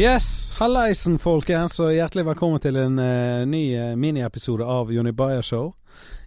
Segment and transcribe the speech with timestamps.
[0.00, 5.44] Yes, hallaisen folkens, og hjertelig velkommen til en uh, ny uh, miniepisode av Jonny Bayer
[5.44, 5.74] Show.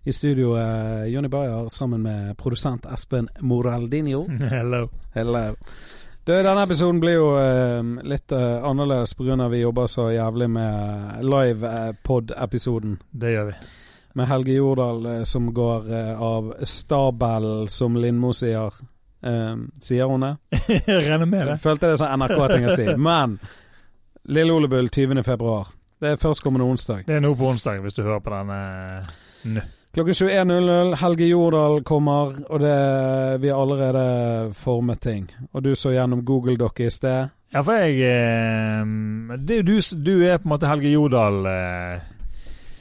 [0.06, 4.28] I studio uh, Jonny Bayer sammen med produsent Espen Moraldinho.
[4.54, 4.84] Hello.
[5.16, 5.56] Hello.
[6.22, 9.48] Du, denne episoden blir jo uh, litt uh, annerledes pga.
[9.50, 13.00] vi jobber så jævlig med live-pod-episoden.
[13.10, 13.60] Det gjør vi.
[14.22, 15.90] Med Helge Jordal som går
[16.22, 18.84] av stabelen, som Lindmo sier.
[19.24, 20.36] Um, sier hun det?
[20.68, 21.58] Jeg regner med det.
[21.64, 22.88] Følte det som NRK-ting å si.
[23.10, 23.38] Men
[24.24, 25.24] Lille Olebull 20.
[25.24, 25.68] februar.
[26.00, 27.04] Det er førstkommende onsdag.
[27.08, 28.60] Det er nå på onsdag, hvis du hører på denne
[29.52, 29.64] nå.
[29.94, 30.96] Klokken 21.00.
[31.04, 32.78] Helge Jordal kommer, og det,
[33.44, 35.28] vi har allerede formet ting.
[35.52, 37.34] Og du så gjennom Google-dokket i sted.
[37.54, 42.08] Ja, for jeg eh, det, du, du er på en måte Helge Jordal eh,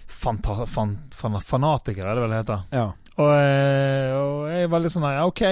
[0.08, 2.64] fanta, fan, fan, Fanatiker, er det vel det heter.
[2.72, 2.86] Ja.
[3.18, 5.44] Og, eh, og jeg var litt sånn ja, OK,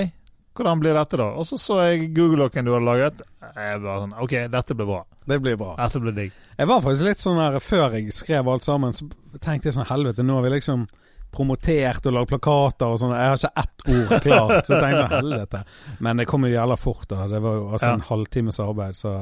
[0.57, 1.29] hvordan blir dette, da?
[1.39, 3.21] Og så så jeg Google-dokken du hadde laget.
[3.55, 5.03] Jeg bare sånn OK, dette blir bra.
[5.31, 5.75] Det blir bra.
[5.79, 6.33] Dette blir digg.
[6.59, 9.07] Jeg var faktisk litt sånn her Før jeg skrev alt sammen, så
[9.41, 10.87] tenkte jeg sånn Helvete, nå har vi liksom
[11.31, 13.13] promotert og lagd plakater og sånn.
[13.15, 14.67] Jeg har ikke ett ord klart.
[14.67, 15.61] Så jeg tenkte sånn Helvete.
[16.03, 17.29] Men det kom jo jævla fort, da.
[17.31, 17.95] Det var jo altså Ja.
[17.95, 19.13] en halvtimes arbeid, så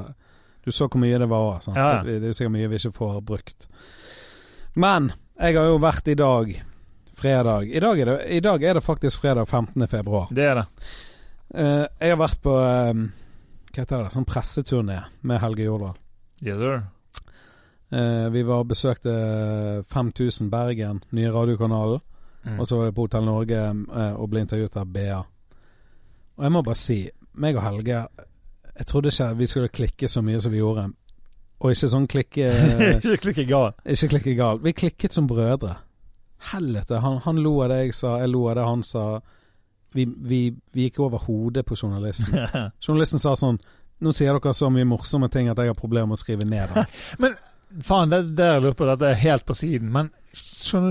[0.65, 1.61] du så hvor mye det var.
[1.61, 1.77] Sånn.
[1.77, 2.03] Ja.
[2.03, 3.69] Det, det er jo sikkert mye vi ikke får brukt.
[4.75, 6.55] Men jeg har jo vært i dag,
[7.19, 9.87] fredag I dag det, i dag er det faktisk fredag 15.
[9.91, 10.29] februar.
[10.33, 10.67] Det er det.
[11.55, 12.93] Eh, jeg har vært på eh,
[13.73, 14.13] Hva heter det?
[14.13, 15.97] Sånn presseturné med Helge Jordal.
[16.45, 16.83] Yes, sir.
[17.89, 19.15] Eh, vi var besøkte
[19.89, 22.05] 5000 Bergen, nye radiokanalen.
[22.45, 22.61] Mm.
[22.61, 25.17] Og så var jeg på Hotell Norge uh, og ble intervjuet av BA.
[26.39, 27.01] Og jeg må bare si,
[27.35, 28.05] meg og Helge
[28.79, 30.87] Jeg trodde ikke vi skulle klikke så mye som vi gjorde.
[31.59, 32.53] Og ikke sånn klikke
[32.95, 33.75] Ikke klikke gal.
[33.83, 34.63] Ikke klikke galt.
[34.65, 35.75] Vi klikket som brødre.
[36.53, 37.01] Helvete.
[37.03, 39.07] Han, han lo av det jeg sa, jeg lo av det han sa.
[39.97, 40.41] Vi, vi,
[40.75, 42.35] vi gikk over hodet på journalisten.
[42.85, 43.57] Journalisten sa sånn
[44.05, 46.71] Nå sier dere så mye morsomme ting at jeg har problemer med å skrive ned
[46.71, 46.85] det.
[47.23, 47.33] Men
[47.83, 49.91] faen, det, der jeg lurer på, dette er helt på siden.
[49.91, 50.13] Men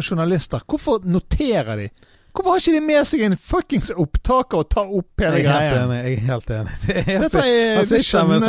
[0.03, 1.87] journalister, hvorfor noterer de?
[2.37, 5.55] Hvorfor har ikke de med seg en fuckings opptaker og tar opp hele Jeg er
[5.55, 5.85] helt greia?
[5.87, 5.97] enig.
[6.03, 6.75] Jeg er helt enig.
[7.79, 8.45] Han sitter med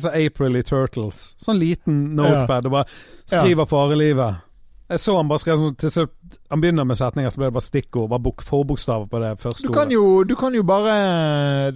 [0.00, 1.20] sånn April i Turtles.
[1.38, 2.88] Sånn liten notepad og bare
[3.28, 4.40] skriver farelivet.
[4.88, 7.54] Jeg så han bare skrev sånn til slutt Han begynner med setninger, så ble det
[7.58, 8.06] bare stikkord.
[8.08, 10.94] Bare bok, forbokstaver på det første Du kan jo, du kan jo bare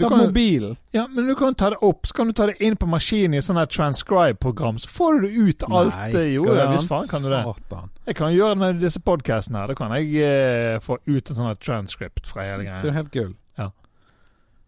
[0.00, 0.78] du Ta kan, mobilen.
[0.96, 3.36] Ja, men du kan ta det opp, så kan du ta det inn på maskinen
[3.36, 4.80] i sånn her transcribe-program.
[4.80, 7.42] Så får du det ut alt det Jo, ja, Hvis visst faen kan du det.
[7.52, 7.92] Satan.
[8.08, 9.72] Jeg kan gjøre det med disse podcastene her.
[9.74, 12.80] Da kan jeg eh, få ut en sånn her transcript fra hele greia.
[12.80, 13.34] Det er helt gull.
[13.60, 13.68] Ja.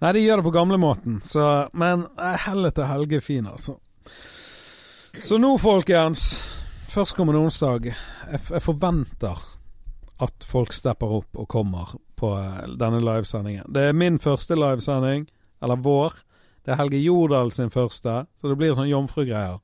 [0.05, 3.78] Nei, de gjør det på gamlemåten, så Men eh, helvete, Helge fin, altså.
[5.25, 6.34] Så nå, folkens.
[6.94, 7.88] Førstkommende onsdag.
[8.31, 9.41] Jeg, jeg forventer
[10.22, 13.66] at folk stepper opp og kommer på eh, denne livesendingen.
[13.75, 15.27] Det er min første livesending,
[15.62, 16.21] eller vår.
[16.65, 19.59] Det er Helge Jordal sin første, så det blir sånn jomfrugreier.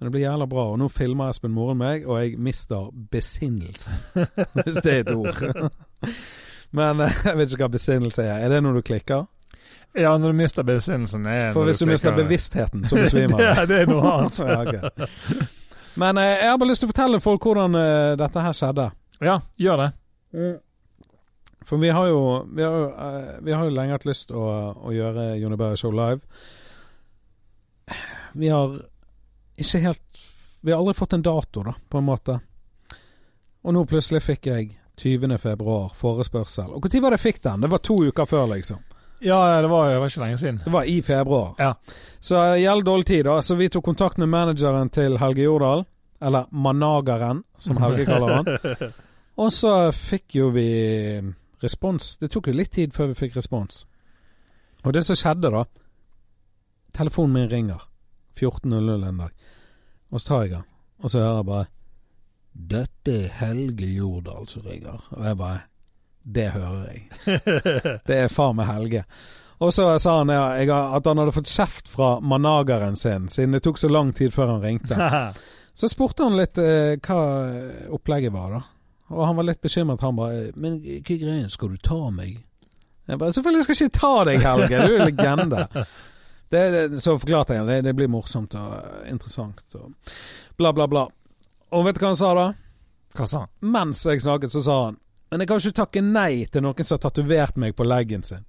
[0.00, 0.64] Men det blir jævla bra.
[0.72, 4.00] Og nå filmer Espen Moren meg, og jeg mister besinnelsen.
[4.64, 5.68] Hvis det er et ord.
[6.80, 8.40] Men eh, jeg vet ikke hva besinnelse er.
[8.46, 9.28] Er det når du klikker?
[9.98, 13.42] Ja, når du mister besinnelsen er For hvis du mister bevisstheten, så besvimer du.
[13.44, 14.38] er- det er noe annet.
[14.38, 15.56] ja, ok.
[15.98, 18.90] Men eh, jeg har bare lyst til å fortelle folk hvordan eh, dette her skjedde.
[19.20, 19.90] Ja, gjør det.
[21.66, 22.20] For vi har jo
[22.54, 25.78] Vi har jo, eh, vi har jo lenge hatt lyst å, å gjøre Jonny Berg
[25.80, 26.20] Show live.
[28.38, 28.78] Vi har
[29.58, 30.22] ikke helt
[30.62, 32.38] Vi har aldri fått en dato, da, på en måte.
[33.64, 34.70] Og nå plutselig fikk jeg
[35.00, 35.38] 20.
[35.40, 36.68] februar forespørsel.
[36.76, 37.62] Og når var det jeg fikk den?
[37.64, 38.82] Det var to uker før, liksom.
[39.20, 40.60] Ja, det var, det var ikke lenge siden.
[40.64, 41.54] Det var i februar.
[41.58, 41.74] Ja.
[42.20, 43.42] Så det gjelder dårlig tid, da.
[43.42, 45.84] Så vi tok kontakt med manageren til Helge Jordal.
[46.20, 48.92] Eller Manageren, som Helge kaller han.
[49.40, 50.66] Og så fikk jo vi
[51.60, 52.16] respons.
[52.20, 53.84] Det tok jo litt tid før vi fikk respons.
[54.84, 55.64] Og det som skjedde, da
[56.96, 57.82] Telefonen min ringer
[58.40, 59.34] 14.00 en dag.
[60.10, 60.64] Og så tar jeg den,
[60.98, 61.66] og så hører jeg bare
[62.50, 65.06] 'Dette er Helge Jordal som ringer'.
[65.10, 65.60] Og jeg bare
[66.22, 67.04] Det hører jeg.
[68.06, 69.04] Det er far med Helge.
[69.60, 70.44] Og så sa han ja,
[70.96, 74.54] at han hadde fått kjeft fra manageren sin, siden det tok så lang tid før
[74.54, 74.96] han ringte.
[75.80, 77.20] Så spurte han litt eh, hva
[77.94, 78.58] opplegget var, da.
[79.14, 80.02] Og han var litt bekymret.
[80.04, 82.42] Han bare 'Men hva greien, skal du ta meg?'
[83.08, 84.86] Jeg bare 'Selvfølgelig skal jeg ikke ta deg, Helge.
[84.86, 85.86] Du er legende'.
[86.50, 87.84] Det, det, så forklarte jeg det.
[87.84, 89.92] Det blir morsomt og eh, interessant og
[90.58, 91.06] bla, bla, bla.
[91.70, 92.46] Og vet du hva han sa da?
[93.14, 93.50] Hva sa han?
[93.60, 94.98] Mens jeg snakket, så sa han
[95.30, 98.44] 'Men jeg kan ikke takke nei til noen som har tatovert meg på leggen sin'.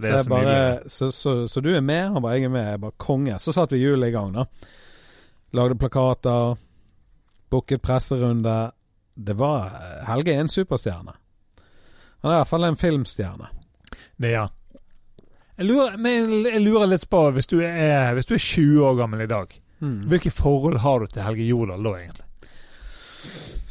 [0.00, 2.12] Så, jeg bare, så, så, så du er med?
[2.12, 2.70] Han bare 'Jeg er med'.
[2.70, 3.38] Jeg bare 'Konge'.
[3.38, 4.44] Så satte vi hjulet i gang, da.
[5.52, 6.56] Lagde plakater.
[7.50, 8.72] Booket presserunde.
[9.14, 9.70] Det var
[10.06, 11.12] Helge er en superstjerne.
[12.22, 13.48] Han er i hvert fall en filmstjerne.
[14.16, 14.48] Det, ja.
[15.58, 18.96] Jeg lurer, men jeg lurer litt på, hvis du, er, hvis du er 20 år
[18.96, 20.04] gammel i dag, Mm.
[20.06, 22.26] Hvilke forhold har du til Helge Jordal da, egentlig?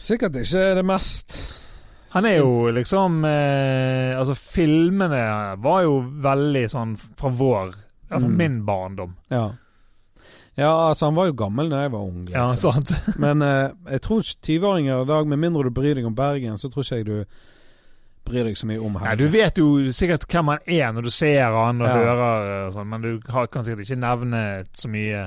[0.02, 1.38] Sikkert ikke det mest
[2.12, 5.22] Han er jo liksom eh, Altså, filmene
[5.64, 5.94] var jo
[6.24, 7.72] veldig sånn fra vår
[8.12, 8.34] Fra Mm.
[8.38, 9.14] min barndom.
[9.32, 9.46] Ja.
[10.60, 12.26] Ja, altså han var jo gammel da jeg var ung.
[12.30, 12.74] Ja, liksom.
[12.84, 12.92] sant?
[13.24, 16.58] Men eh, jeg tror ikke 20-åringer i dag, med mindre du bryr deg om Bergen,
[16.60, 17.24] så tror ikke jeg du
[18.28, 21.08] bryr deg så mye om Nei, Ja, du vet jo sikkert hvem han er når
[21.08, 21.96] du ser han og Ja.
[21.96, 24.44] hører, og sånt, men du har, kan sikkert ikke nevne
[24.76, 25.24] så mye.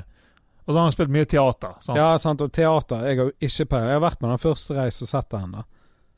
[0.67, 1.73] Og så har han spilt mye teater.
[1.81, 1.97] sant?
[1.97, 3.89] Ja, sant, og teater Jeg har jo ikke peiling.
[3.89, 5.65] Jeg har vært med den første reis og sett den, da.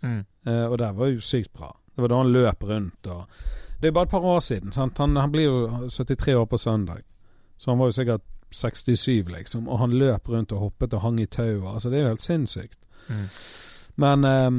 [0.04, 0.24] Mm.
[0.48, 1.72] Eh, og det var jo sykt bra.
[1.96, 3.40] Det var da han løp rundt og
[3.82, 4.72] Det er bare et par år siden.
[4.76, 7.04] Han, han blir jo 73 år på søndag.
[7.58, 8.22] Så han var jo sikkert
[8.52, 9.68] 67, liksom.
[9.68, 11.74] Og han løp rundt og hoppet og hang i tauet.
[11.74, 12.80] Altså, det er jo helt sinnssykt.
[13.08, 13.28] Mm.
[14.02, 14.58] Men um,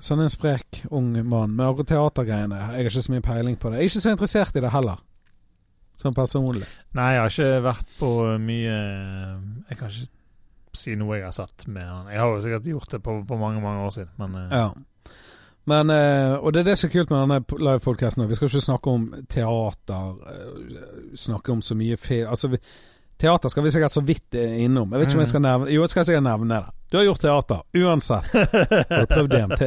[0.00, 3.70] sånn en sprek ung mann med akkurat teatergreiene Jeg har ikke så mye peiling på
[3.70, 3.78] det.
[3.78, 5.00] Jeg er ikke så interessert i det heller.
[5.98, 6.68] Sånn personlig.
[6.94, 8.12] Nei, jeg har ikke vært på
[8.44, 10.17] mye Jeg kan ikke
[10.78, 12.12] si noe jeg har sett med han.
[12.12, 14.68] Jeg har jo sikkert gjort det på, på mange mange år siden, men eh, Ja.
[15.68, 18.28] Men, eh, og det er det som er kult med denne livepodkasten.
[18.28, 22.60] Vi skal ikke snakke om teater, eh, snakke om så mye feil Altså, vi,
[23.20, 24.92] teater skal vi sikkert så vidt eh, innom.
[24.92, 26.72] Jeg vet ikke om jeg skal nevne Jo, jeg skal sikkert nevne det.
[26.88, 28.32] Du har gjort teater, uansett.
[28.88, 29.62] Har du prøvd DMT?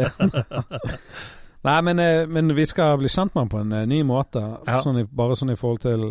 [1.69, 2.01] Nei, men,
[2.33, 4.41] men vi skal bli kjent med han på en ny måte.
[4.65, 4.79] Ja.
[4.81, 6.07] Sånn i, bare sånn i forhold til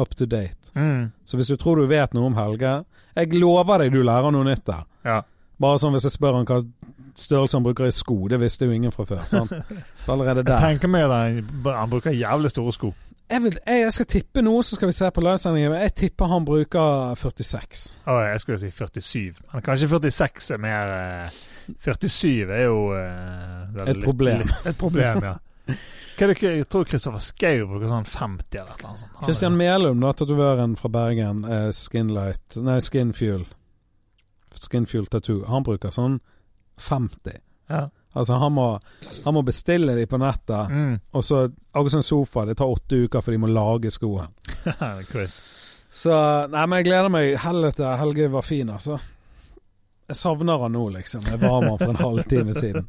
[0.00, 0.72] up to date.
[0.74, 2.84] mm, Så hvis du tror du vet noe om Helge
[3.16, 4.84] Jeg lover deg du lærer noe nytt der.
[5.04, 5.22] Ja.
[5.60, 6.60] Bare sånn hvis jeg spør han hva
[7.14, 9.24] størrelse han bruker i sko, det visste jo ingen fra før.
[9.30, 9.52] Sant?
[10.04, 10.58] Så allerede der.
[10.58, 12.92] Jeg tenker meg at han, bruker jævlig store sko.
[13.30, 15.72] Jeg, vil, jeg, skal tippe noe, så skal vi se på livesendingen.
[15.72, 17.84] Men jeg tipper han bruker 46.
[18.04, 19.44] Å, jeg skulle si 47.
[19.54, 21.42] Men kanskje 46 er mer eh,
[21.86, 24.44] 47 er jo eh, er Et problem.
[24.44, 25.36] Litt, et problem, ja.
[26.14, 29.16] Hva er det, jeg tror Kristoffer Schou bruker sånn 50 eller noe sånt.
[29.24, 33.42] Kristian Melum, da, tatovøren fra Bergen, eh, Skinlight Nei, Skinfuel.
[34.54, 35.42] Skinfuel Tattoo.
[35.50, 36.20] Han bruker sånn
[36.78, 37.40] 50.
[37.72, 37.88] Ja.
[38.14, 38.68] Altså, han må,
[39.24, 40.70] han må bestille de på nettet.
[40.70, 40.98] Mm.
[41.18, 44.30] Og så, akkurat som sofa, det tar åtte uker for de må lage skoen.
[45.94, 46.14] Så
[46.50, 47.36] Nei, men jeg gleder meg.
[47.42, 48.98] Helvete, Helge var fin, altså.
[50.08, 51.22] Jeg savner han nå, liksom.
[51.30, 52.88] Jeg var med han for en halvtime siden.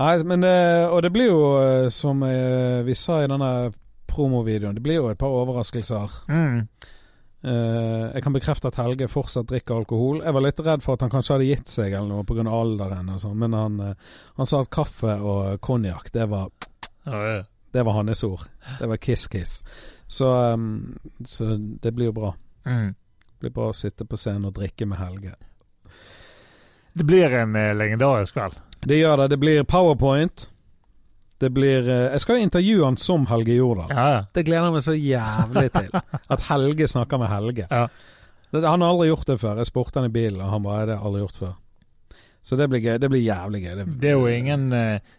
[0.00, 3.72] Nei, men det, Og det blir jo, eh, som eh, vi sa i denne
[4.10, 6.12] promovideoen, det blir jo et par overraskelser.
[6.30, 6.60] Mm.
[7.44, 10.22] Eh, jeg kan bekrefte at Helge fortsatt drikker alkohol.
[10.24, 12.46] Jeg var litt redd for at han kanskje hadde gitt seg eller noe pga.
[12.48, 16.48] alderen, og sånn, men han, eh, han sa at kaffe og konjakk, det var
[17.04, 18.46] det var hans ord.
[18.78, 19.62] Det var kiss-kiss.
[20.06, 20.28] Så,
[21.26, 22.30] så det blir jo bra.
[22.64, 22.94] Mm.
[22.94, 25.34] Det blir bra å sitte på scenen og drikke med Helge.
[26.94, 28.58] Det blir en eh, legendarisk kveld.
[28.84, 29.28] Det gjør det.
[29.34, 30.48] Det blir powerpoint.
[31.42, 33.90] Det blir eh, Jeg skal jo intervjue han som Helge Jordal.
[33.90, 34.22] Ja, ja.
[34.34, 35.90] Det gleder jeg meg så jævlig til.
[36.36, 37.66] At Helge snakker med Helge.
[37.70, 37.88] Ja.
[38.54, 39.58] Det, han har aldri gjort det før.
[39.58, 41.52] Jeg spurte han i bilen, og han bare Det har aldri gjort før.
[42.44, 42.96] Så det blir gøy.
[43.02, 43.84] Det blir jævlig gøy.
[43.90, 45.14] Det er jo ingen uh,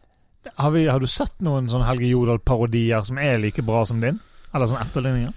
[0.53, 4.21] har, vi, har du sett noen sånne Helge Jordal-parodier som er like bra som din?
[4.53, 5.33] Eller sånn etterligninger?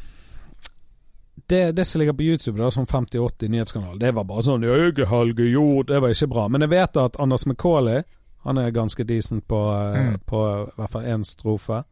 [1.47, 5.43] Det, det som ligger på YouTube, da, som 50-80 nyhetskanal, det var bare sånn Helge
[5.53, 5.87] Jord'.
[5.87, 6.49] Det var ikke bra.
[6.49, 8.03] Men jeg vet at Anders McCauley
[8.45, 10.19] Han er ganske decent på, eh, Mm.
[10.27, 11.83] på i hvert fall én strofe.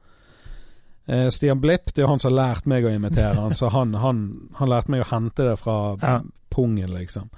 [1.09, 3.69] Eh, Stian Blipp, det er jo han som har lært meg å imitere han, så
[3.71, 4.23] han, han,
[4.59, 6.21] han lærte meg å hente det fra Ja.
[6.51, 7.29] pungen, liksom.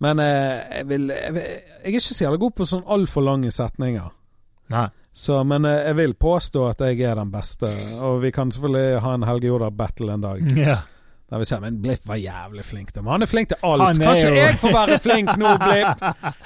[0.00, 3.22] Men eh, jeg, vil, jeg, vil, jeg er ikke så jævlig god på sånn altfor
[3.26, 4.10] lange setninger.
[4.70, 4.88] Nei.
[5.12, 7.66] Så, men eh, jeg vil påstå at jeg er den beste.
[8.00, 10.42] Og vi kan selvfølgelig ha en Helge Jordal-battle en dag.
[10.56, 10.78] Ja.
[11.28, 13.98] Der vi ser, men Blipp var jævlig flink Men han er flink til alt.
[14.00, 16.00] Kanskje jo- jeg får være flink nå, Blipp?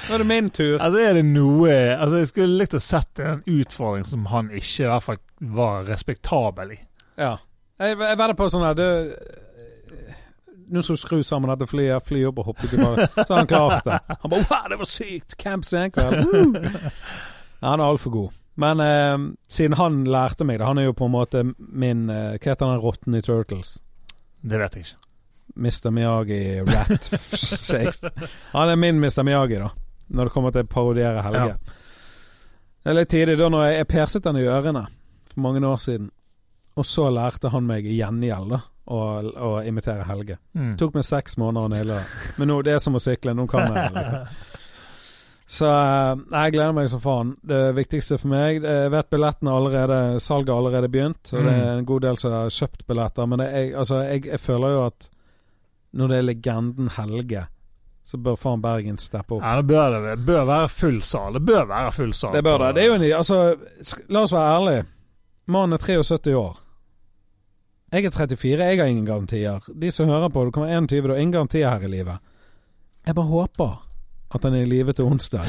[0.08, 0.78] Nå er det min tur.
[0.82, 4.82] Altså er det noe Altså Jeg skulle likt å sett en utfordring som han ikke
[4.82, 5.20] i hvert fall
[5.54, 6.80] var respektabel i.
[7.18, 7.36] Ja.
[7.78, 8.90] Jeg, jeg vedder på sånn her det,
[10.72, 13.06] Nå skal du skru sammen dette flyet, fly opp og hoppe tilbake.
[13.26, 13.98] Så han klart det.
[14.22, 15.36] Han bare Wow, det var sykt!
[15.38, 16.24] Camp senkveld.
[16.26, 16.54] Woo!»
[17.62, 18.30] Ja, han er altfor god.
[18.58, 19.18] Men eh,
[19.52, 22.66] siden han lærte meg det Han er jo på en måte min eh, Hva heter
[22.68, 23.78] den rotten i Turtles?
[24.42, 25.08] Det vet jeg ikke.
[25.54, 25.90] Mr.
[25.92, 28.12] Miyagi Rat Safe.
[28.54, 29.22] Han er min Mr.
[29.26, 29.70] Miyagi, da.
[30.12, 31.54] Når det kommer til å parodiere Helge.
[31.54, 31.78] Ja.
[32.82, 34.86] Det er litt tidlig da når jeg, jeg perset han i ørene
[35.30, 36.10] for mange år siden.
[36.74, 40.38] Og så lærte han meg i gjengjeld da å, imitere Helge.
[40.58, 40.74] Mm.
[40.80, 42.32] Tok meg seks måneder å naile det.
[42.40, 43.34] Men nå, det er som å sykle.
[43.36, 43.92] Nå kan jeg.
[43.94, 44.48] Liksom.
[45.52, 47.32] Så eh, jeg gleder meg som faen.
[47.44, 51.32] Det viktigste for meg Jeg vet billettene allerede Salget har allerede begynt.
[51.34, 53.28] Og det er en god del som har kjøpt billetter.
[53.28, 55.10] Men det, jeg, altså, jeg, jeg føler jo at
[55.92, 57.44] når det er legenden Helge,
[58.02, 59.44] så bør faen Bergen steppe opp.
[59.44, 61.36] Ja, det bør, det bør være full sal.
[61.36, 62.32] Det bør være full sal.
[62.32, 62.72] Det bør det.
[62.78, 63.42] Det er jo en Altså,
[64.08, 64.88] la oss være ærlige.
[65.52, 66.58] Mannen er 73 år.
[67.92, 69.60] Jeg er 34, jeg har ingen garantier.
[69.68, 72.24] De som hører på, det kommer 21, du har ingen garantier her i livet.
[73.04, 73.82] Jeg bare håper
[74.34, 75.44] at han er i live til onsdag.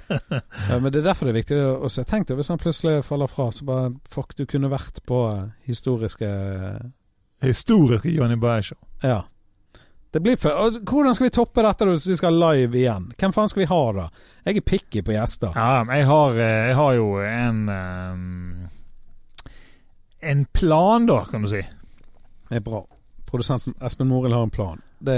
[0.70, 2.04] ja, men det er derfor det er viktig å se.
[2.08, 5.48] Tenk deg hvis han plutselig faller fra, så bare Fuck, du kunne vært på eh,
[5.68, 6.28] historiske
[7.44, 8.78] Historiske Johnny Bayer-show.
[9.04, 9.26] Ja.
[10.10, 13.10] Det blir for, Hvordan skal vi toppe dette hvis vi skal live igjen?
[13.20, 14.06] Hvem faen skal vi ha, da?
[14.46, 15.52] Jeg er picky på gjester.
[15.52, 18.68] Ja, jeg har, eh, jeg har jo en um,
[20.24, 21.60] En plan, da, kan du si.
[22.48, 22.80] Det er bra.
[23.26, 24.78] Produsenten Espen Morild har en plan.
[24.98, 25.16] Det,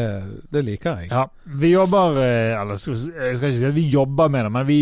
[0.50, 1.10] det liker jeg.
[1.12, 1.26] Ja,
[1.60, 2.80] vi jobber eh, Eller jeg
[3.36, 4.78] skal ikke si at vi jobber med det, men vi,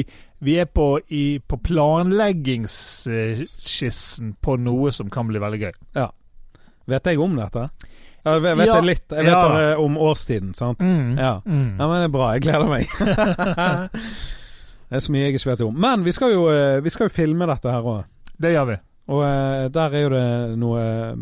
[0.47, 5.73] vi er på, i, på planleggingsskissen på noe som kan bli veldig gøy.
[6.87, 7.67] Vet jeg om dette?
[8.27, 8.75] Ja, jeg vet Ja.
[8.81, 9.05] jeg litt.
[9.11, 9.49] Jeg vet Ja.
[9.49, 10.81] bare om årstiden, sant?
[10.81, 11.41] Ja.
[11.45, 11.77] Mm.
[11.79, 12.33] ja, men det er bra.
[12.35, 12.87] Jeg gleder meg.
[14.89, 15.75] det er så mye jeg ikke vet om.
[15.81, 18.05] Men vi skal jo, eh, vi skal jo filme dette her òg.
[18.39, 18.77] Det gjør vi.
[19.07, 20.27] Og eh, der er jo det
[20.59, 21.19] noe eh,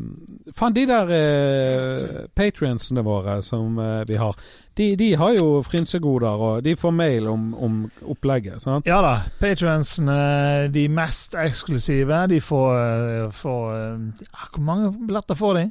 [0.54, 4.36] Faen, de der uh, patrionsene våre som eh, vi har,
[4.78, 7.80] de, de har jo frynsegoder, og de får mail om, om
[8.12, 8.62] opplegget.
[8.62, 8.86] sant?
[8.86, 9.14] Ja da.
[9.40, 15.66] Patrionsene, de mest eksklusive, de får, eh, får eh, ja, Hvor mange billetter får de?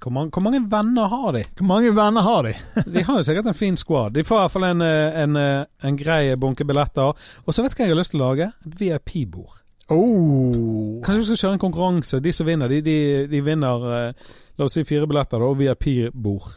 [0.00, 1.42] Hvor mange, hvor mange venner har de?
[1.58, 2.54] Hvor mange venner har de?
[2.94, 4.14] De har jo sikkert en fin squad.
[4.16, 7.12] De får i hvert fall en, eh, en, eh, en grei bunke billetter.
[7.44, 8.48] Og så vet du hva jeg har lyst til å lage?
[8.64, 9.60] Et VIP-bord.
[9.90, 11.00] Oh.
[11.04, 12.20] Kanskje vi skal kjøre en konkurranse.
[12.22, 12.96] De som vinner, de, de,
[13.30, 14.26] de vinner eh,
[14.58, 16.50] la oss si fire billetter da, og VIP-bord.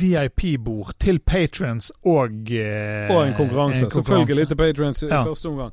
[0.00, 3.88] VIP-bord til patrons og eh, Og en konkurranse.
[3.90, 5.24] Selvfølgelig til patrons i Ja.
[5.26, 5.72] første omgang.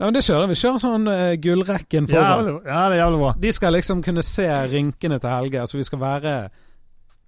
[0.00, 0.54] Ja, men Det kjører vi.
[0.58, 2.48] Kjører sånn uh, gullrekken foran.
[2.66, 3.32] Ja, det er jævlig bra.
[3.38, 5.60] De skal liksom kunne se rynkene til Helge.
[5.60, 6.32] Altså vi skal være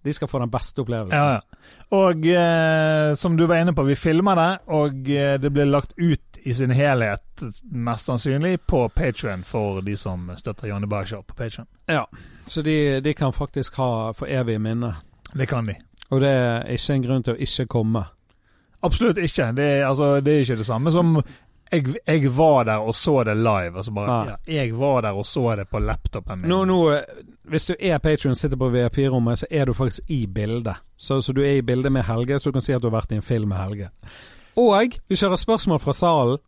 [0.04, 1.14] De skal få den beste opplevelsen.
[1.14, 1.76] Ja, ja.
[1.96, 5.94] Og eh, som du var inne på, vi filmer det, og eh, det blir lagt
[5.96, 11.34] ut i sin helhet, mest sannsynlig, på Patrion for de som støtter Janne Bayer på
[11.34, 12.06] på Ja,
[12.46, 14.94] Så de, de kan faktisk ha for evig minne.
[15.32, 15.74] Det kan de.
[16.10, 18.04] Og det er ikke en grunn til å ikke komme.
[18.84, 19.52] Absolutt ikke.
[19.56, 21.16] Det er, altså, det er ikke det samme som
[21.72, 23.76] jeg, jeg var der og så det live.
[23.76, 24.36] Altså bare, Ja.
[24.46, 26.50] ja, jeg var der og så det på laptopen min.
[26.50, 27.00] Nå, nå,
[27.48, 30.76] hvis du er Patrion sitter på VIP-rommet, så er du faktisk i bildet.
[30.96, 33.00] Så, så du er i bildet med Helge, så du kan si at du har
[33.00, 33.90] vært i en film med Helge.
[34.60, 36.42] Og vi kjører spørsmål fra salen.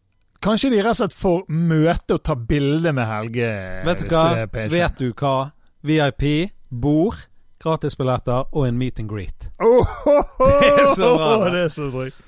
[0.44, 3.48] Kanskje de rett og slett får møte og ta bilde med Helge.
[3.86, 4.26] Vet du hva?
[4.52, 5.36] Vet du hva?
[5.86, 7.16] VIP, bord,
[7.62, 9.48] gratisbilletter og en meet and greet.
[9.62, 9.86] Oh,
[10.60, 11.50] Det er så bra.
[11.50, 12.22] Det er så drøyt.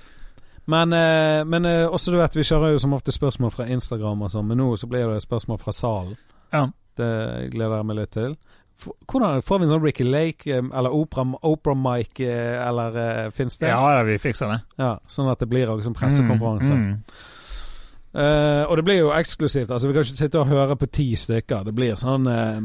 [0.69, 4.27] Men, eh, men eh, også du vet, vi kjører jo som ofte spørsmål fra Instagram
[4.27, 6.19] og sånn, men nå så blir det spørsmål fra salen.
[6.53, 6.67] Ja.
[6.99, 7.13] Det
[7.55, 8.35] gleder jeg meg litt til.
[8.79, 13.31] Hvordan Får vi en sånn Ricky Lake eh, eller Oprah, Oprah Mike, eh, eller uh,
[13.35, 13.73] fins det?
[13.73, 14.61] Ja, vi fikser det.
[14.79, 16.77] Ja, Sånn at det blir også en pressekonferanse.
[16.77, 17.25] Mm, mm.
[18.19, 19.71] Uh, og det blir jo eksklusivt.
[19.71, 21.67] Altså Vi kan ikke sitte og høre på ti stykker.
[21.67, 22.63] Det blir sånn uh,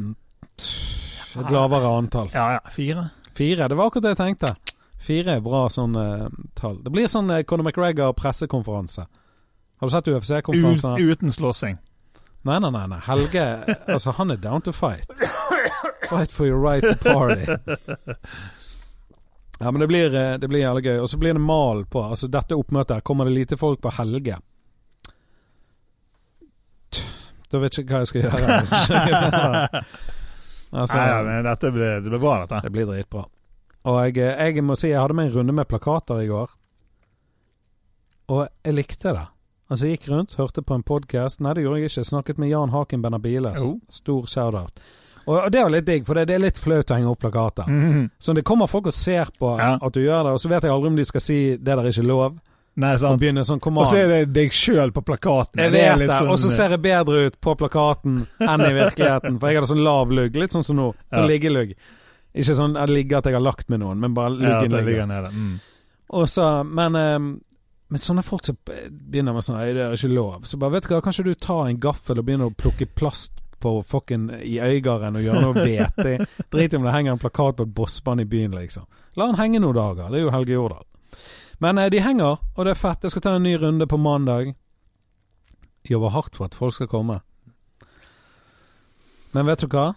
[0.54, 2.30] Et lavere antall.
[2.36, 2.62] Ja, ja.
[2.74, 3.10] Fire.
[3.34, 3.68] Fire.
[3.68, 4.78] Det var akkurat det jeg tenkte.
[5.04, 6.78] Fire er bra sånn uh, tall.
[6.86, 9.08] Det blir sånn Conor McGregor pressekonferanse.
[9.82, 10.94] Har du sett UFC-konferanse?
[11.02, 11.82] uten slåssing.
[12.44, 13.00] Nei, nei, nei, nei.
[13.06, 13.44] Helge
[13.88, 15.08] Altså, han er down to fight.
[16.10, 17.46] Fight for your right to party.
[19.60, 20.98] Ja, men det blir, eh, det blir jævlig gøy.
[21.00, 22.02] Og så blir det mal på.
[22.04, 24.40] Altså, dette oppmøtet her kommer det lite folk på Helge.
[27.54, 28.42] Da vet jeg ikke hva jeg skal gjøre.
[28.42, 29.84] det.
[30.82, 32.60] altså, Nei, ja, men dette blir, det blir bra, dette.
[32.66, 33.24] det blir dritbra.
[33.84, 36.52] Og jeg, jeg må si jeg hadde med en runde med plakater i går.
[38.34, 39.26] Og jeg likte det.
[39.72, 41.40] Altså Jeg gikk rundt, hørte på en podkast.
[41.42, 42.04] Nei, det gjorde jeg ikke.
[42.06, 43.62] Snakket med Jan Haken Benabiles.
[43.64, 43.80] Jo.
[43.90, 44.80] Stor shout-out.
[45.26, 47.22] Og, og det jo litt digg, for det, det er litt flaut å henge opp
[47.24, 47.70] plakater.
[47.72, 48.10] Mhm.
[48.20, 49.78] Så det kommer folk og ser på Ja.
[49.82, 51.78] at du gjør det, og så vet jeg aldri om de skal si 'det der
[51.80, 52.40] er ikke lov'.
[52.76, 53.22] Nei, sant.
[53.22, 55.58] Og, sånn Og så er det deg sjøl på plakaten.
[55.62, 58.74] Jeg er vet det, sånn- og så ser jeg bedre ut på plakaten enn i
[58.74, 59.40] virkeligheten.
[59.40, 60.94] For jeg hadde sånn lav lugg, litt sånn som nå.
[61.14, 61.28] Sånn Ja.
[61.28, 61.76] liggelugg.
[62.36, 64.86] Ikke sånn at ligger at jeg har lagt med noen, men bare luggen ja, ligger.
[64.86, 65.30] ligger nede.
[65.32, 65.60] Mm.
[66.10, 67.20] Og så, men, eh,
[67.94, 70.48] men sånne folk som begynner med sånn Nei, det er ikke lov.
[70.50, 73.38] Så bare, vet du hva, kanskje du tar en gaffel og begynner å plukke plast
[73.64, 76.16] på fucking i Øygarden og gjøre noe hvete.
[76.52, 78.88] Drit i om det henger en plakat på et bossband i byen, liksom.
[79.16, 80.10] La han henge noen dager.
[80.12, 80.84] Det er jo Helge Jordal.
[81.64, 83.06] Men eh, de henger, og det er fett.
[83.06, 84.52] Jeg skal ta en ny runde på mandag.
[85.88, 87.22] Jobber hardt for at folk skal komme.
[89.34, 89.92] Men vet du hva?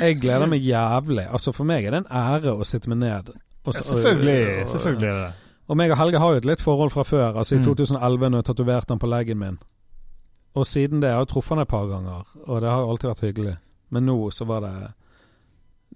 [0.00, 1.26] Jeg gleder meg jævlig.
[1.30, 3.28] Altså For meg er det en ære å sitte meg ned.
[3.66, 4.24] og Ja, selvfølgelig.
[4.24, 5.45] selvfølgelig, og- selvfølgelig er det det.
[5.68, 7.36] Og meg og Helge har jo et litt forhold fra før.
[7.36, 7.64] Altså I Mm.
[7.64, 9.58] 2011 når jeg tatoverte han på leggen min.
[10.54, 12.90] Og siden det jeg har jeg truffet han et par ganger, og det har jo
[12.90, 13.56] alltid vært hyggelig.
[13.90, 14.92] Men nå så var det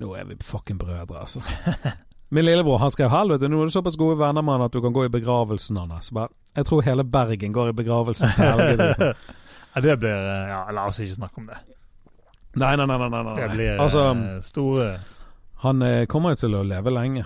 [0.01, 1.41] Nå er vi fucking brødre, altså.
[2.31, 4.81] Min lillebror han skrev 'Helvete, nå er du såpass gode venner med han at du
[4.81, 6.29] kan gå i begravelsen hans'.
[6.57, 8.77] Jeg tror hele Bergen går i begravelsen til Helge.
[8.77, 9.15] Liksom.
[9.75, 11.57] Ja, det blir eh, Ja, la oss ikke snakke om det.
[12.57, 12.97] Nei, nei, nei.
[12.99, 13.35] nei, nei, nei.
[13.37, 14.99] Det blir altså, eh, store
[15.63, 17.25] Han eh, kommer jo til å leve lenge.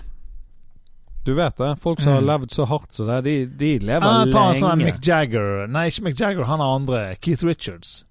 [1.24, 1.70] Du vet det.
[1.80, 2.26] Folk som har Mm.
[2.32, 4.32] levd så hardt som det, de, de lever lenge.
[4.32, 4.84] ta en sånn.
[4.84, 7.16] Mick Jagger Nei, ikke Mick Jagger, han er andre.
[7.20, 8.04] Keith Richards.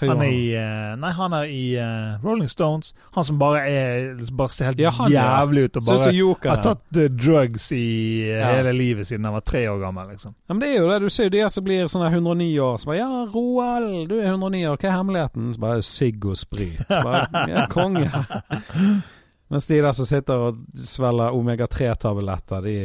[0.00, 2.92] Han er i, eh, nei, han er i uh, Rolling Stones.
[3.14, 6.10] Han som bare er Bare ser helt Ja, han, jævlig ut og bare
[6.50, 8.48] har tatt uh, drugs i uh, Ja.
[8.56, 10.08] hele livet siden han var tre år gammel.
[10.10, 11.00] liksom Ja, men det er jo det.
[11.00, 12.80] Du ser jo de som blir sånne 109 år.
[12.80, 14.76] Så bare, ja, Roald, du er 109 år.
[14.82, 15.54] Hva er hemmeligheten?
[15.54, 16.82] Så bare sigg og sprit.
[16.88, 18.10] Så bare, ja, konge.
[19.54, 22.78] Mens de der som sitter og svelger omega-3-tabletter, de,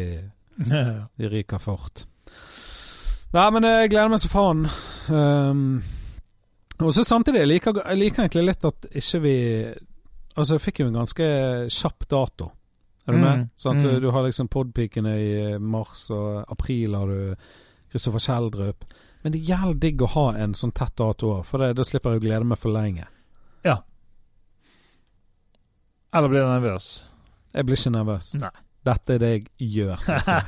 [1.17, 2.03] de ryker fort.
[3.33, 4.61] Nei, men jeg gleder meg så faen.
[5.09, 5.63] Um,
[6.79, 9.37] og så samtidig jeg liker jeg liker egentlig litt at ikke vi
[10.39, 11.25] Altså, jeg fikk jo en ganske
[11.73, 12.45] kjapp dato.
[13.03, 13.47] Er du Mm, med?
[13.59, 13.83] Sånn mm.
[13.83, 17.49] du, du har liksom podpikene i mars, og april har du
[17.91, 18.85] Kristoffer Kjeldrup.
[19.23, 22.15] Men det er jævlig digg å ha en sånn tett dato òg, for da slipper
[22.15, 23.09] jeg å glede meg for lenge.
[26.15, 26.89] Eller blir du nervøs?
[27.53, 28.33] Jeg blir ikke nervøs.
[28.41, 28.55] Nei.
[28.87, 30.03] Dette er det jeg gjør.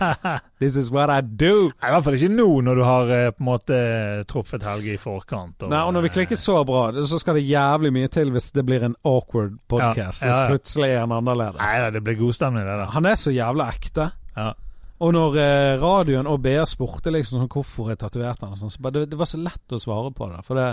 [0.62, 1.68] This is what I do.
[1.68, 3.78] Nei, I hvert fall ikke nå, når du har eh, på en måte
[4.30, 5.68] truffet Helge i forkant.
[5.68, 8.64] Nei, og når vi klikker så bra, så skal det jævlig mye til hvis det
[8.66, 10.24] blir en awkward podcast.
[10.24, 10.32] Ja, ja, ja.
[10.32, 11.60] Hvis plutselig er han annerledes.
[11.60, 12.94] Nei, det blir god stemning, det der.
[12.96, 14.08] Han er så jævla ekte.
[14.38, 14.50] Ja.
[15.02, 18.74] Og når eh, radioen og BA spurte liksom sånn hvorfor jeg tatoverte han, og sånn,
[18.74, 20.42] så bare, det, det var så lett å svare på det.
[20.48, 20.70] For det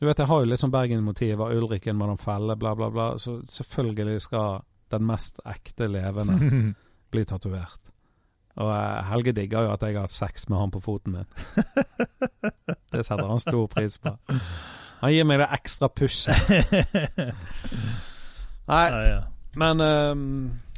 [0.00, 3.06] Du vet, jeg har jo litt sånn Bergen-motiv av Ulriken, Madam Felle, bla, bla, bla.
[3.20, 6.72] Så selvfølgelig skal den mest ekte levende
[7.12, 7.82] bli tatovert.
[8.60, 11.28] Og eh, Helge digger jo at jeg har hatt sex med han på foten min.
[12.92, 14.14] det setter han stor pris på.
[15.02, 16.48] Han gir meg det ekstra pushet.
[18.70, 18.88] Nei,
[19.60, 20.26] men, ehm,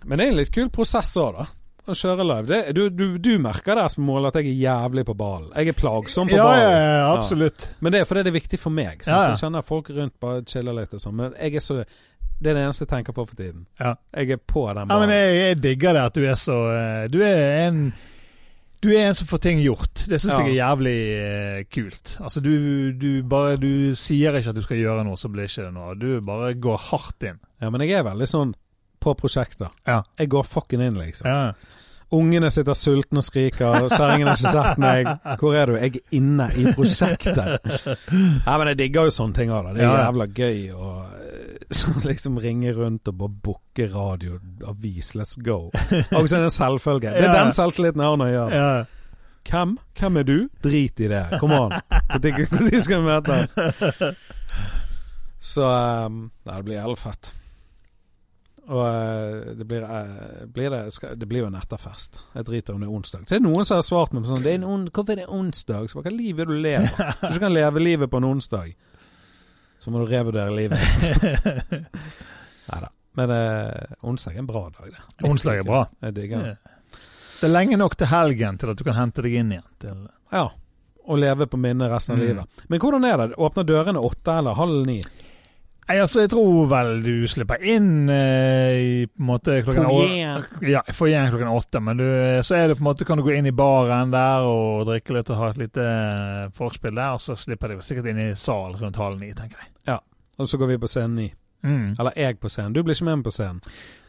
[0.05, 1.47] men det er en litt kul prosess òg, da.
[1.83, 2.47] Å kjøre live.
[2.47, 5.49] Det, du, du, du merker det som mål at jeg er jævlig på ballen.
[5.59, 6.85] Jeg er plagsom på Ja, ja, ballen.
[6.87, 7.65] ja, absolutt.
[7.83, 9.03] Men det er fordi det er viktig for meg.
[9.09, 9.33] Ja, ja.
[9.33, 11.17] Jeg kjenner folk rundt bare chiller litt og sånn.
[11.19, 11.81] Men jeg er så
[12.43, 13.67] Det er det eneste jeg tenker på for tiden.
[13.79, 13.93] Ja.
[14.15, 17.05] Jeg er på den Ja, men jeg, jeg digger det at du er så eh,
[17.11, 17.85] Du er en
[18.83, 20.01] du er en som får ting gjort.
[20.11, 20.41] Det syns Ja.
[20.43, 22.17] jeg er jævlig eh, kult.
[22.19, 25.69] Altså, du, du bare Du sier ikke at du skal gjøre noe, så blir ikke
[25.69, 25.95] det noe.
[25.95, 27.39] Du bare går hardt inn.
[27.63, 28.57] Ja, men jeg er veldig sånn
[29.03, 29.71] på prosjekter.
[29.87, 30.01] Ja.
[30.19, 31.27] Jeg går fucking inn, liksom.
[31.31, 31.53] Ja.
[32.13, 35.09] Ungene sitter sultne og skriker, og kjerringen har ikke sett meg.
[35.41, 35.77] Hvor er du?
[35.81, 37.69] Jeg er inne i prosjektet.
[38.47, 39.75] Ja, men jeg digger jo sånne ting òg, da.
[39.77, 44.37] Det er jævla gøy å eh, liksom ringe rundt og bare booke radio,
[44.69, 45.71] avis, let's go.
[45.73, 47.15] Og så er det en selvfølge.
[47.17, 48.99] Det er den selvtilliten jeg har når jeg gjør det.
[49.43, 49.77] Hvem?
[49.99, 50.37] Hvem er du?
[50.63, 51.25] Drit i det.
[51.41, 51.79] Kom an.
[52.13, 53.57] Når skal vi møtes?
[55.43, 57.33] Så um, Nei, det blir jævlig fett.
[58.69, 62.21] Og eh, det blir, eh, blir det, skal, det blir jo en etterfest.
[62.37, 63.25] Jeg driter om det er onsdag.
[63.29, 65.29] Det er noen som har svart meg sånn det er en on, Hvorfor er det
[65.35, 65.89] onsdag?
[65.91, 66.87] Så, Hva liv er du lever?
[67.25, 68.75] Hvis du kan leve livet på en onsdag,
[69.83, 71.73] så må du revurdere livet ditt.
[72.71, 72.91] Nei da.
[73.19, 75.03] Men eh, onsdag er en bra dag, det.
[75.29, 75.83] Onsdag er bra.
[76.07, 76.55] Jeg digger det.
[77.43, 79.67] Det er lenge nok til helgen til at du kan hente deg inn igjen.
[79.83, 80.47] Til Ja.
[81.11, 82.27] Og leve på minnet resten av Mm.
[82.29, 82.63] livet.
[82.71, 83.35] Men hvordan er det?
[83.43, 85.01] Åpner dørene åtte eller halv ni?
[85.89, 89.83] Nei, altså, jeg tror vel du slipper inn eh, i på en måte klokken.
[90.71, 92.07] Ja, foyeren klokken åtte, men du,
[92.47, 95.19] så er det på en måte kan du gå inn i baren der og drikke
[95.19, 98.33] litt og ha et lite eh, forspill der, og så slipper de sikkert inn i
[98.39, 99.73] sal rundt halv ni, tenker jeg.
[99.91, 99.99] Ja,
[100.39, 101.29] Og så går vi på scenen ni.
[101.63, 101.95] Mm.
[101.99, 102.73] Eller jeg på scenen.
[102.75, 103.61] Du blir ikke med meg på scenen.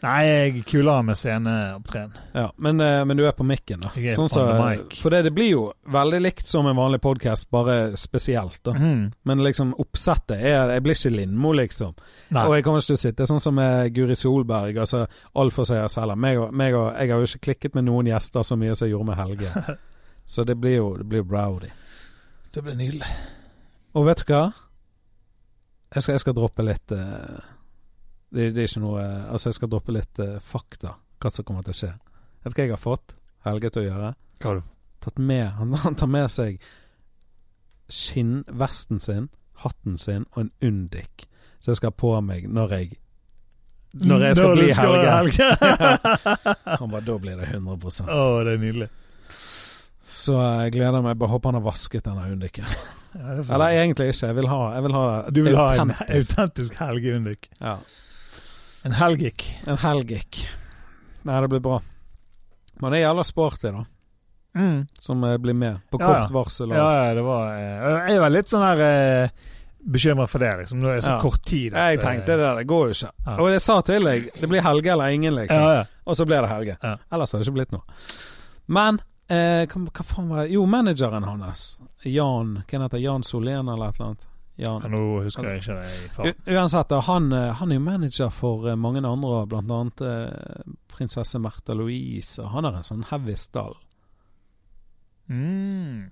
[0.03, 2.15] Nei, jeg er kulere med sceneopptreden.
[2.33, 3.91] Ja, men, eh, men du er på mikken, da.
[3.95, 4.97] Jeg er Sånn on så- mic.
[5.01, 8.59] for det, det blir jo veldig likt som en vanlig podkast, bare spesielt.
[8.63, 9.11] da Mm.
[9.23, 11.93] Men liksom oppsettet er Jeg blir ikke Lindmo, liksom.
[12.31, 12.45] Nei.
[12.47, 14.75] Og jeg kommer ikke til å sitte sånn som med Guri Solberg.
[14.77, 16.17] Altså Alt for seg selv.
[16.17, 18.87] Meg og, meg og, jeg har jo ikke klikket med noen gjester så mye som
[18.87, 19.77] jeg gjorde med Helge.
[20.25, 21.67] Så det blir jo det blir browdy.
[22.53, 23.07] Det blir nydelig.
[23.93, 24.53] Og vet du hva?
[25.93, 27.41] Jeg skal, jeg skal droppe litt uh,
[28.33, 30.95] det, det er ikke noe eh, Altså, jeg skal droppe litt uh, fakta.
[31.21, 31.91] Hva som kommer til å skje.
[32.43, 33.13] Vet du hva jeg har fått
[33.45, 34.09] Helge til å gjøre?
[34.41, 34.71] Hva har du?
[35.03, 36.63] Tatt med Han, han tar med seg
[37.93, 39.27] skinnvesten sin,
[39.61, 41.27] hatten sin og en Undik.
[41.59, 42.89] Så jeg skal ha på meg når jeg
[44.01, 45.11] Når jeg skal Når bli skal Helge.
[45.19, 46.23] Helge.
[46.81, 48.89] Han bare Da blir det 100% Å, det er nydelig.
[50.13, 51.17] Så jeg gleder meg.
[51.19, 52.67] Bare håper han har vasket denne Undiken.
[53.13, 54.27] Ja, det er Eller egentlig ikke.
[54.27, 56.75] Jeg vil ha, jeg vil ha du vil ha en autentisk.
[56.79, 56.79] helgeundik?
[56.79, 57.49] Helge Undik.
[57.59, 57.77] Ja.
[58.83, 59.45] En helgik.
[59.67, 60.43] En helgik.
[61.23, 61.79] Nei, det blir bra.
[62.81, 63.85] Men det er jævla sporty, da.
[64.57, 64.85] Mm.
[64.99, 66.27] Som eh, blir med på kort ja.
[66.33, 66.71] varsel.
[66.71, 69.47] Og, Ja, ja, det var eh, Jeg var litt sånn her eh,
[69.83, 70.81] bekymret for det, liksom.
[70.83, 71.21] Nå er det så Ja.
[71.23, 71.73] kort tid.
[71.73, 73.13] Jeg tenkte det der, det går jo ikke.
[73.25, 73.37] Ja.
[73.37, 75.63] Og jeg sa til deg det blir Helge eller ingen, liksom.
[75.63, 75.85] Ja, ja.
[76.05, 76.77] Og så ble det Helge.
[76.83, 76.95] Ja.
[77.11, 77.83] Ellers har det ikke blitt noe.
[78.67, 78.99] Men
[79.31, 83.01] eh, hva, hva faen var det Jo, manageren hans, Jan Hva heter?
[83.03, 84.27] Jan Solén eller et eller annet?
[84.55, 84.83] Jan.
[84.85, 86.33] Nå husker jeg ikke det.
[86.45, 90.67] U uansett, han, eh, han er jo manager for eh, mange andre, blant annet eh,
[90.93, 92.37] prinsesse Märtha Louise.
[92.43, 93.73] Og han har en sånn heavy stall.
[95.31, 96.11] Mm.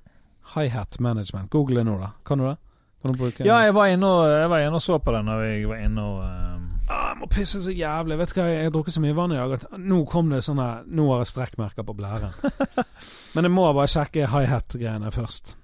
[0.56, 1.52] High-hat management.
[1.54, 2.16] Google det nå, da.
[2.26, 2.58] Kan du det?
[3.02, 5.22] Kan du bruke Ja, jeg var, inne og, jeg var inne og så på det
[5.26, 6.58] når jeg var inne og ah,
[6.92, 8.18] Jeg må pisse så jævlig.
[8.20, 10.42] Vet du hva, jeg har drukket så mye vann i dag at nå kom det
[10.46, 12.34] sånne Nå har jeg strekkmerker på blæren.
[13.36, 15.56] Men jeg må bare sjekke high-hat-greiene først.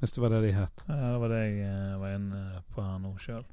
[0.00, 0.84] Hvis det var det de het.
[0.88, 2.42] ja, Det var det jeg eh, var inne
[2.74, 3.44] på her nå sjøl.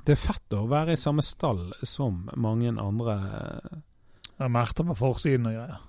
[0.00, 3.16] Det er fett å være i samme stall som mange andre
[3.70, 5.82] Det er merter på forsiden og greier.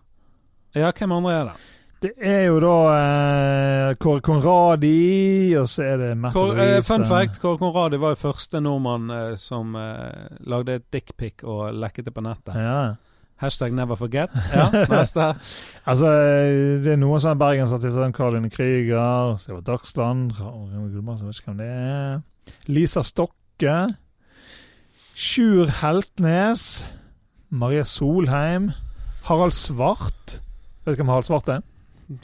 [0.76, 1.56] Ja, hvem andre er det?
[2.02, 6.78] Det er jo da eh, Kåre Conradi, og så er det Märtha Louise.
[6.80, 11.44] eh, fun fact, Kåre Conradi var jo første nordmann eh, som eh, lagde et dickpic
[11.46, 12.58] og lekket det på nettet.
[12.58, 12.96] Ja.
[13.42, 14.34] Hashtag never forget.
[14.54, 15.28] Ja, neste.
[15.90, 16.10] Altså,
[16.82, 21.70] det er noen sånne bergensartister, som Karoline Krüger, Sivert Dagsland Jeg vet ikke hvem det
[21.70, 22.20] er.
[22.70, 23.78] Lisa Stokke.
[25.18, 26.86] Sjur Heltnes.
[27.50, 28.72] Maria Solheim.
[29.26, 30.42] Harald Svart.
[30.86, 31.66] Vet du hvem Harald Svart er?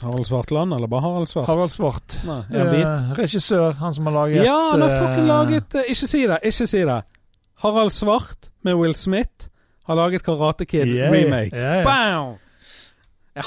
[0.02, 1.46] Harald Svartland, eller bare Harald Svart?
[1.46, 2.16] Harald Svart.
[2.26, 2.72] Nei, er?
[2.74, 6.24] Eh, regissør, han som har laget Ja, han har fucking eh, laget eh, Ikke si
[6.26, 6.98] det, ikke si det.
[7.64, 9.48] Harald Svart med Will Smith
[9.88, 11.56] har laget Karate Kid yeah, remake.
[11.56, 12.36] Yeah, Bam!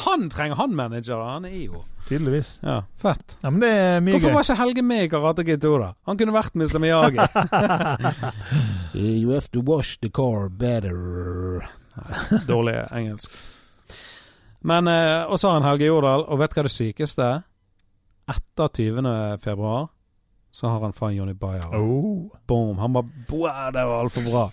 [0.06, 1.19] Han trenger han manager.
[1.34, 2.60] Han er jo tydeligvis.
[2.63, 3.38] Ja, fett.
[3.41, 5.91] Ja, men det er mye Hvorfor var ikke Helge med i Karate Kid 2, da?
[6.08, 6.80] Han kunne vært Mr.
[6.82, 7.19] Miyagi.
[9.21, 11.62] you have to wash the car better.
[12.47, 13.36] Dårlig engelsk.
[14.62, 17.41] Men eh, Og så har han Helge Jordal, og vet du hva det sykeste er?
[18.32, 19.39] Etter 20.
[19.41, 19.89] februar
[20.52, 21.63] så har han faen Johnny Bayer.
[21.76, 22.28] Oh.
[22.47, 22.78] Boom.
[22.78, 24.52] Han bare Wow, det var altfor bra.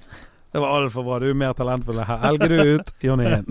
[0.53, 1.19] Det var altfor bra.
[1.19, 2.17] Du er mer talentfull her.
[2.23, 3.45] Helge du ut, Johnny inn.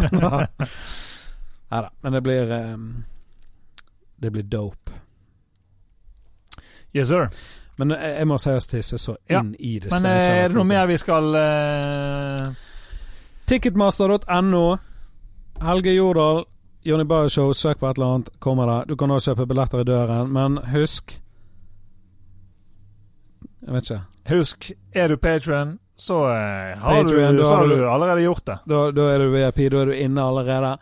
[1.67, 1.89] Nei da.
[2.01, 2.87] Men det blir um,
[4.15, 4.91] Det blir dope.
[6.95, 7.27] Yes, sir.
[7.77, 9.91] Men jeg, jeg må seriøst tisse så Ja, inn i det.
[9.91, 12.47] Men eh, er det noe mer vi skal uh...
[13.47, 14.63] Ticketmaster.no.
[15.61, 16.45] Helge Jordal,
[16.83, 18.77] Jonny Bayer Show, søk på et eller annet, kommer det.
[18.89, 21.17] Du kan også kjøpe billetter i døren, men husk
[23.67, 24.03] Jeg vet ikke.
[24.29, 28.45] Husk, er du patron, så, eh, har, Patreon, du, så har du- du allerede gjort
[28.45, 28.57] det.
[28.69, 30.77] Da, da er du VIP, da er du inne allerede.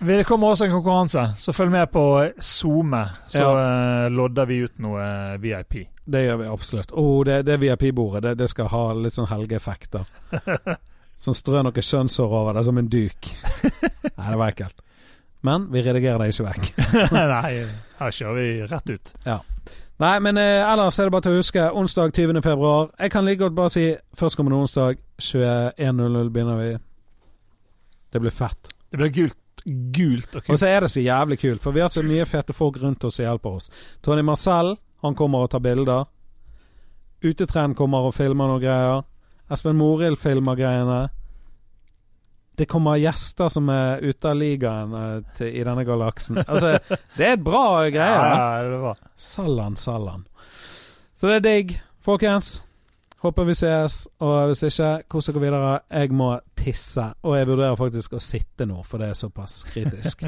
[0.00, 3.04] Det kommer også en konkurranse, så følg med på SoMe.
[3.28, 4.08] Så ja.
[4.08, 5.88] lodder vi ut noe eh, VIP.
[6.06, 6.92] Det gjør vi absolutt.
[6.92, 10.04] Oh, det, det VIP-bordet det, det skal ha litt sånn helgeeffekter.
[11.22, 13.28] Som strør noe skjønnshår over deg som en duk.
[14.18, 14.82] Nei, det var ekkelt.
[15.46, 16.68] Men vi redigerer det ikke vekk.
[17.14, 17.52] Nei,
[17.98, 19.12] her kjører vi rett ut.
[20.02, 22.40] Nei, men eh, ellers er det bare til å huske onsdag 20.
[22.42, 22.88] februar.
[22.98, 23.84] Jeg kan like godt bare si
[24.18, 26.72] førstkommende onsdag 21.00 begynner vi.
[28.12, 28.72] Det blir fett.
[28.90, 29.38] Det blir gult,
[29.94, 32.54] gult og Og så er det så jævlig kult, for vi har så mye fete
[32.56, 33.70] folk rundt oss som hjelper oss.
[34.02, 34.74] Tony Marcel,
[35.06, 36.10] han kommer og tar bilder.
[37.22, 39.06] Utetrend kommer og filmer noen greier.
[39.50, 41.00] Espen Morild filmer greiene.
[42.58, 46.42] Det kommer gjester som er ute av ligaen eh, til, i denne galaksen.
[46.44, 46.76] Altså,
[47.16, 48.26] det er et bra greie.
[48.36, 49.00] Ja, det var.
[49.16, 50.26] Sallan, sallan.
[51.14, 51.74] Så det er digg,
[52.04, 52.60] folkens.
[53.22, 54.08] Håper vi ses.
[54.18, 55.74] Og hvis ikke, kos dere videre.
[55.90, 57.04] Jeg må tisse.
[57.22, 60.26] Og jeg vurderer faktisk å sitte nå, for det er såpass kritisk.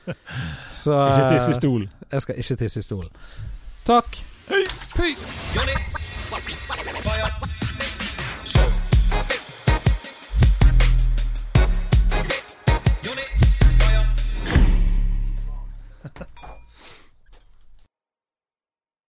[0.82, 1.84] Så Ikke tisse i stol.
[2.08, 3.12] Jeg skal ikke tisse i stolen.
[3.84, 4.22] Takk.
[4.96, 5.28] Peace.
[5.52, 5.76] Johnny.